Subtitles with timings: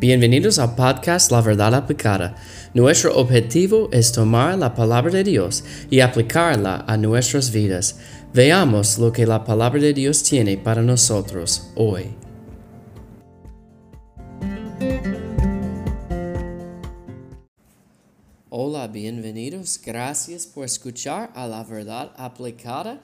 [0.00, 2.36] Bienvenidos al podcast La Verdad Aplicada.
[2.72, 7.98] Nuestro objetivo es tomar la palabra de Dios y aplicarla a nuestras vidas.
[8.32, 12.14] Veamos lo que la palabra de Dios tiene para nosotros hoy.
[18.50, 19.80] Hola, bienvenidos.
[19.84, 23.02] Gracias por escuchar a La Verdad Aplicada.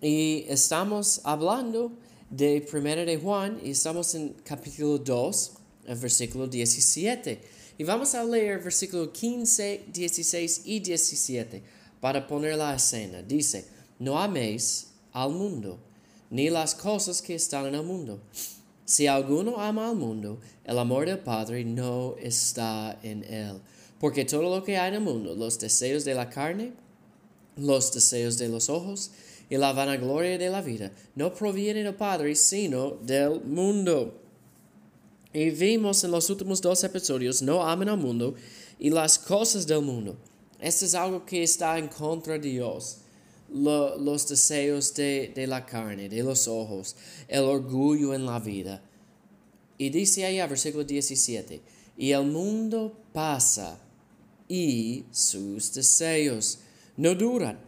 [0.00, 1.90] Y estamos hablando
[2.30, 5.56] de Primera de Juan y estamos en capítulo 2
[5.86, 7.40] el versículo 17.
[7.78, 11.62] Y vamos a leer versículo 15, 16 y 17
[12.00, 13.22] para poner la escena.
[13.22, 13.64] Dice,
[13.98, 15.78] no améis al mundo,
[16.30, 18.20] ni las cosas que están en el mundo.
[18.84, 23.60] Si alguno ama al mundo, el amor del Padre no está en él.
[24.00, 26.72] Porque todo lo que hay en el mundo, los deseos de la carne,
[27.56, 29.10] los deseos de los ojos
[29.48, 34.20] y la vanagloria de la vida, no provienen del Padre, sino del mundo.
[35.32, 38.34] Y vimos en los últimos dos episodios, no amen al mundo
[38.78, 40.16] y las cosas del mundo.
[40.58, 42.98] Esto es algo que está en contra de Dios.
[43.52, 46.94] los deseos de, de, la carne, de los ojos,
[47.26, 48.82] el orgullo en la vida.
[49.76, 51.60] Y dice allá, versículo 17,
[51.96, 53.80] y el mundo pasa
[54.48, 56.58] y sus deseos
[56.96, 57.58] no duran.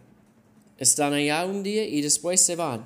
[0.77, 2.85] Están allá un día y después se van.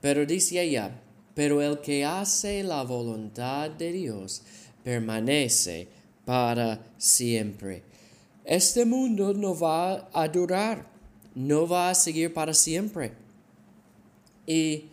[0.00, 1.00] Pero dice allá,
[1.34, 4.42] pero el que hace la voluntad de Dios
[4.82, 5.88] permanece
[6.24, 7.82] para siempre.
[8.44, 10.86] Este mundo no va a durar,
[11.34, 13.12] no va a seguir para siempre.
[14.46, 14.84] Y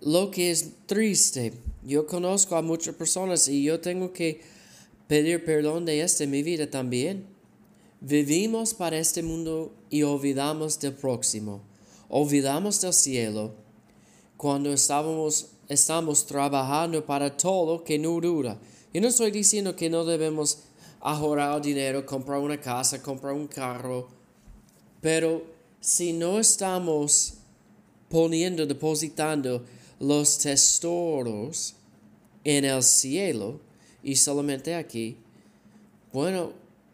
[0.00, 1.52] lo que es triste,
[1.84, 4.40] yo conozco a muchas personas y yo tengo que
[5.06, 7.26] pedir perdón de esto en mi vida también.
[8.00, 11.62] Vivimos para este mundo y olvidamos del próximo,
[12.08, 13.54] olvidamos del cielo.
[14.36, 18.58] Cuando estábamos estamos trabajando para todo que no dura.
[18.92, 20.58] Yo no estoy diciendo que no debemos
[21.00, 24.08] ahorrar dinero, comprar una casa, comprar un carro,
[25.00, 25.44] pero
[25.80, 27.34] si no estamos
[28.08, 29.64] poniendo, depositando
[30.00, 31.74] los tesoros
[32.42, 33.60] en el cielo
[34.02, 35.16] y solamente aquí,
[36.12, 36.52] bueno,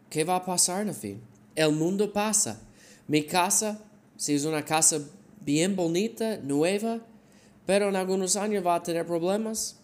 [0.09, 1.21] ¿qué va a pasar en el fin?
[1.55, 2.59] El mundo pasa.
[3.07, 3.79] Mi casa,
[4.17, 4.99] si es una casa
[5.41, 6.99] bien bonita, nueva,
[7.71, 9.77] pero en algunos años va a tener problemas.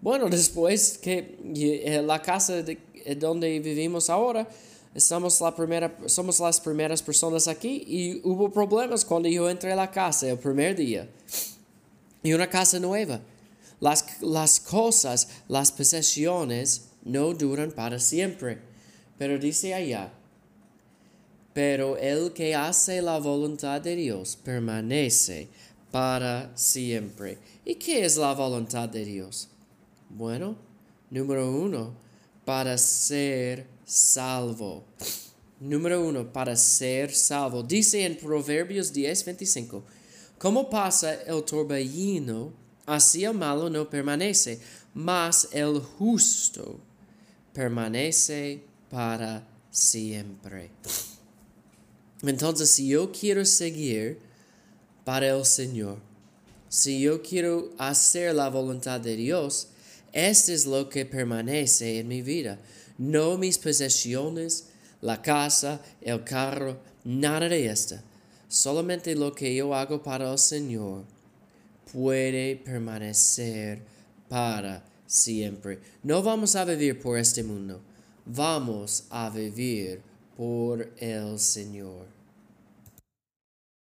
[0.00, 4.46] Bueno, después que eh, la casa eh, donde vivimos ahora,
[4.94, 9.74] estamos la primera, somos las primeras personas aquí y hubo problemas cuando yo entré a
[9.74, 11.08] la casa el primer día.
[12.22, 13.20] Y una casa nueva.
[13.80, 18.60] Las, las cosas, las posesiones no duran para siempre.
[19.18, 20.12] Pero dice allá,
[21.52, 25.48] pero el que hace la voluntad de Dios permanece
[25.92, 27.38] para siempre.
[27.64, 29.48] ¿Y qué es la voluntad de Dios?
[30.08, 30.56] Bueno,
[31.10, 31.94] número uno,
[32.44, 34.84] para ser salvo.
[35.60, 37.62] Número uno, para ser salvo.
[37.62, 39.84] Dice en Proverbios 10, 25,
[40.38, 42.52] como pasa el torbellino,
[42.86, 44.60] así el malo no permanece,
[44.94, 46.80] mas el justo
[47.52, 50.70] permanece para siempre.
[52.22, 54.31] Entonces, si yo quiero seguir
[55.04, 55.98] para el Señor.
[56.68, 59.68] Si yo quiero hacer la voluntad de Dios,
[60.12, 62.58] esto es lo que permanece en mi vida.
[62.98, 64.68] No mis posesiones,
[65.00, 67.96] la casa, el carro, nada de esto.
[68.48, 71.04] Solamente lo que yo hago para el Señor
[71.92, 73.80] puede permanecer
[74.28, 75.78] para siempre.
[76.02, 77.80] No vamos a vivir por este mundo,
[78.24, 80.00] vamos a vivir
[80.36, 82.21] por el Señor.